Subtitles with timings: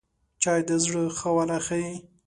[0.41, 1.93] چای د زړه خواله ښيي